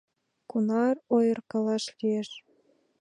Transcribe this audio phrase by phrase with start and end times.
[0.49, 2.29] Кунар ойыркалаш лиеш?